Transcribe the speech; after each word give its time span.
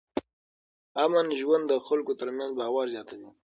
امن 1.03 1.27
ژوند 1.39 1.63
د 1.67 1.73
خلکو 1.87 2.11
ترمنځ 2.21 2.51
باور 2.59 2.85
زیاتوي. 2.95 3.29